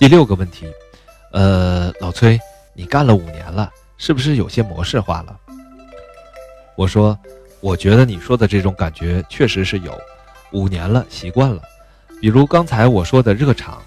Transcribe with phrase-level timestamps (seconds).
[0.00, 0.66] 第六个问题，
[1.30, 2.40] 呃，老崔，
[2.72, 5.38] 你干了五年了，是不是有些模式化了？
[6.74, 7.16] 我说，
[7.60, 9.92] 我觉得你说的这种感觉确实是有，
[10.52, 11.60] 五年了，习惯了。
[12.18, 13.82] 比如刚才我说的热场，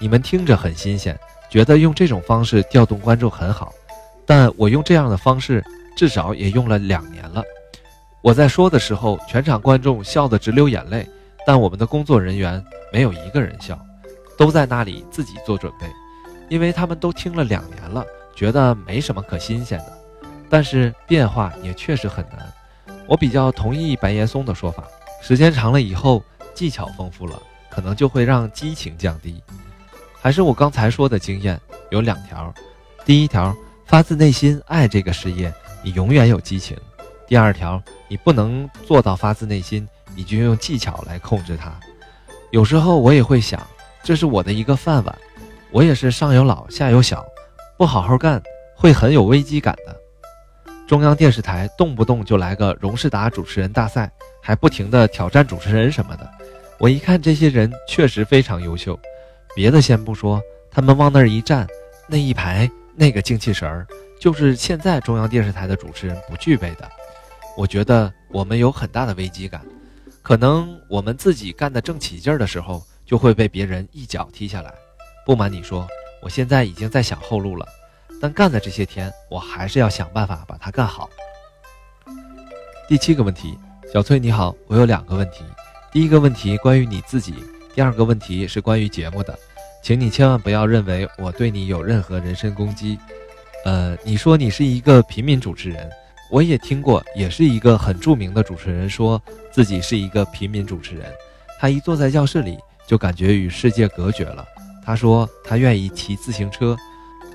[0.00, 1.16] 你们听着很新鲜，
[1.48, 3.72] 觉得用这种方式调动观众很好，
[4.26, 5.62] 但我用这样的方式
[5.96, 7.40] 至少也用了两年了。
[8.20, 11.08] 我在说的时候，全场观众笑得直流眼泪，
[11.46, 12.60] 但我们的工作人员
[12.92, 13.78] 没有一个人笑，
[14.42, 15.86] 都在那里自己做准备，
[16.48, 18.04] 因为他们都听了两年了，
[18.34, 19.96] 觉得没什么可新鲜的。
[20.50, 22.52] 但是变化也确实很难。
[23.06, 24.82] 我比较同意白岩松的说法，
[25.22, 26.20] 时间长了以后，
[26.54, 27.40] 技巧丰富了。
[27.70, 29.40] 可能就会让激情降低，
[30.20, 31.58] 还是我刚才说的经验
[31.90, 32.52] 有两条：
[33.04, 35.54] 第一条，发自内心爱这个事业，
[35.84, 36.76] 你永远有激情；
[37.28, 41.72] 第二条，你不能做到发自内心，你就用技巧来控制它。
[42.50, 43.66] 有时候我也会想，
[44.02, 45.18] 这是我的一个饭碗，
[45.70, 47.24] 我也是上有老下有小，
[47.76, 48.42] 不好好干
[48.74, 49.96] 会很有危机感的。
[50.86, 54.10] 中央电视台动不动就来个荣事达主持人大赛，
[54.42, 56.30] 还不停的挑战主持人什么的。
[56.78, 58.98] 我一看这些人确实非常优秀，
[59.54, 61.66] 别的先不说，他们往那儿一站，
[62.08, 63.86] 那一排那个精气神儿，
[64.20, 66.90] 就是现在中央电视台的主持人不具备的。
[67.56, 69.62] 我觉得我们有很大的危机感，
[70.20, 72.82] 可能我们自己干得正起劲儿的时候，
[73.12, 74.72] 就会被别人一脚踢下来。
[75.26, 75.86] 不瞒你说，
[76.22, 77.66] 我现在已经在想后路了，
[78.18, 81.10] 但干的这些天，我还是要想办法把它干好。
[82.88, 83.58] 第七个问题，
[83.92, 85.44] 小崔你好，我有两个问题。
[85.92, 87.34] 第一个问题关于你自己，
[87.74, 89.38] 第二个问题是关于节目的，
[89.82, 92.98] 请你千万不要认为我对你有任何人身攻击。
[93.66, 95.86] 呃，你说你是一个平民主持人，
[96.30, 101.12] 我也听过，也是一个很著名的主持人说自己是一个平民主持人，
[101.60, 104.46] 他一坐在教室里就感觉与世界隔绝了。
[104.84, 106.76] 他说他愿意骑自行车，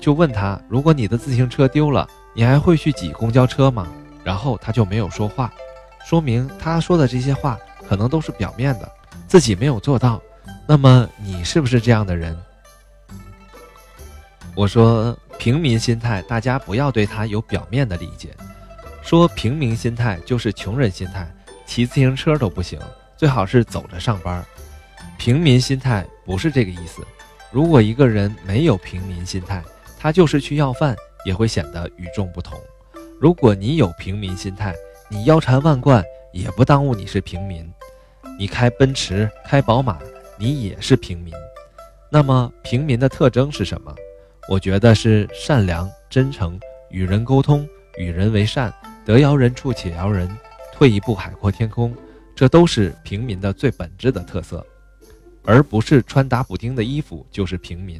[0.00, 3.86] 就问他如果你的自行车丢了，你还会去挤公交车吗？
[4.24, 5.52] 然后他就没有说话，
[6.04, 7.58] 说明他说的这些话。
[7.88, 8.92] 可能都是表面的，
[9.28, 10.20] 自己没有做到。
[10.66, 12.36] 那么你是不是这样的人？
[14.56, 18.30] 我说平民心态，大家不要对他有表面的理解。
[19.02, 21.32] 说平民心态就是穷人心态，
[21.64, 22.76] 骑自行车都不行，
[23.16, 24.44] 最好是走着上班。
[25.18, 27.02] 平民心态不是这个意思。
[27.50, 29.62] 如果一个人没有平民心态，
[29.98, 32.58] 他就是去要饭也会显得与众不同。
[33.20, 34.74] 如果你有平民心态，
[35.08, 36.04] 你腰缠万贯。
[36.32, 37.66] 也不耽误你是平民，
[38.38, 39.98] 你开奔驰、开宝马，
[40.36, 41.32] 你也是平民。
[42.10, 43.94] 那么平民的特征是什么？
[44.46, 46.60] 我觉得是善良、真诚，
[46.90, 47.66] 与人沟通，
[47.96, 48.70] 与人为善，
[49.06, 50.28] 得饶人处且饶人，
[50.74, 51.96] 退一步海阔天空，
[52.34, 54.66] 这都是平民的最本质的特色，
[55.46, 57.98] 而不是穿打补丁的衣服就是平民。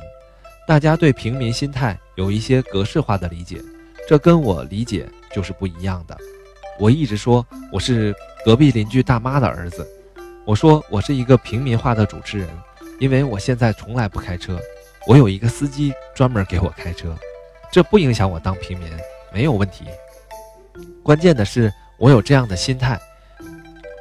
[0.67, 3.63] 大家对平民心态有一些格式化的理解，
[4.09, 6.17] 这跟我理解就是不一样的。
[6.79, 8.15] 我一直说我是
[8.45, 9.87] 隔壁邻居大妈的儿子，
[10.45, 12.49] 我说我是一个平民化的主持人，
[12.99, 14.61] 因为我现在从来不开车，
[15.07, 17.17] 我有一个司机专门给我开车，
[17.73, 18.91] 这不影响我当平民，
[19.33, 19.85] 没有问题。
[21.03, 23.01] 关键的是我有这样的心态，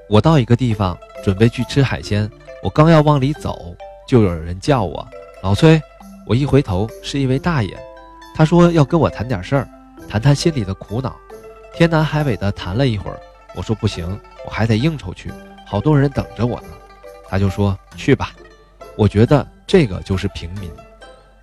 [0.09, 2.29] 我到一个地方准备去吃海鲜，
[2.65, 3.75] 我刚要往里走，
[4.07, 5.07] 就有人叫我
[5.43, 5.79] 老崔，
[6.25, 7.77] 我一回头是一位大爷，
[8.33, 9.69] 他说要跟我谈点事儿，
[10.09, 11.15] 谈谈心里的苦恼。
[11.75, 13.19] 天南海北的谈了一会儿，
[13.53, 15.31] 我说不行，我还得应酬去，
[15.67, 16.69] 好多人等着我呢。
[17.29, 18.31] 他就说去吧。
[18.97, 20.67] 我觉得这个就是平民。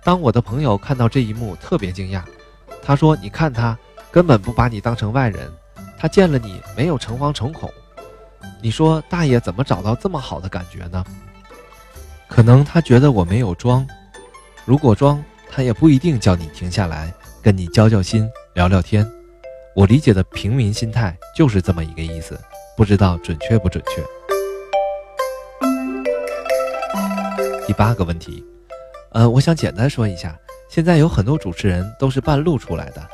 [0.03, 2.21] 当我的朋友看到这一幕，特别惊讶。
[2.83, 3.79] 他说：“你看他
[4.11, 5.49] 根本不把你当成外人，
[5.97, 7.71] 他见了你没有诚惶诚恐。
[8.63, 11.03] 你说大爷怎么找到这么好的感觉呢？
[12.29, 13.85] 可能他觉得我没有装。
[14.63, 19.05] 如果装，他也不一定叫你停下来跟你交交心、聊聊天。”
[19.75, 22.39] 我理解的平民心态就是这么一个意思，
[22.77, 24.01] 不知道准确不准确。
[27.67, 28.45] 第八个问题，
[29.11, 30.39] 呃，我想简单说一下，
[30.69, 33.05] 现在有很多主持人都是半路出来的，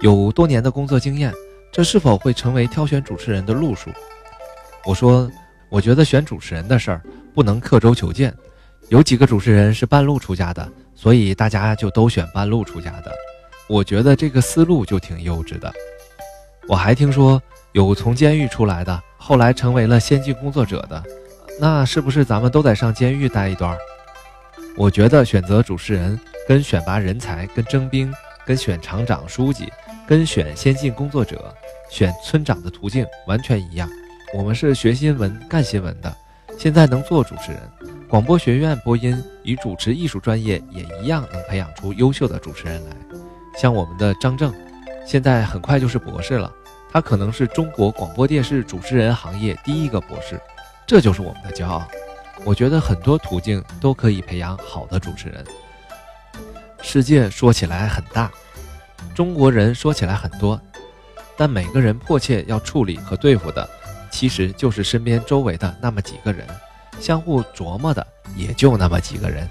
[0.00, 1.32] 有多年的工作经验，
[1.70, 3.90] 这是否会成为挑选主持人的路数？
[4.86, 5.28] 我说，
[5.68, 7.02] 我觉得选主持人的事儿
[7.34, 8.32] 不能刻舟求剑，
[8.88, 13.12] 有几个主持人是半路出家的，所以大家就都选半路出家的。
[13.68, 15.72] 我觉得这个思路就挺幼稚的。
[16.68, 17.42] 我还听说
[17.72, 21.02] 有从监狱出来的，后来成为了先进工作者的，
[21.60, 23.76] 那是不是咱们都得上监狱待一段？
[24.76, 28.14] 我觉得选择主持人跟选拔人才、跟征兵、
[28.46, 29.68] 跟选厂长、书记、
[30.06, 31.52] 跟选先进工作者、
[31.90, 33.90] 选村长的途径完全一样。
[34.36, 36.14] 我们是学新闻、干新闻的，
[36.58, 37.60] 现在能做主持人，
[38.06, 42.94] 广播学院播音与主持艺术专业也一样能培养出优秀的主持人来。
[43.58, 44.54] 像我们的张正，
[45.06, 46.52] 现在很快就是博士了，
[46.92, 50.38] 他可能是中国广播电视主持人行业第一个博士，
[50.86, 51.88] 这就是我们的骄傲。
[52.44, 55.42] 我觉得很多途径都可以培养好的主持人。
[56.82, 58.30] 世界说起来很大，
[59.14, 60.60] 中国人说起来很多，
[61.38, 63.66] 但每个人迫切要处理和对付的，
[64.10, 66.46] 其实就是身边周围的那么几个人，
[67.00, 69.48] 相互琢磨的也就那么几个人。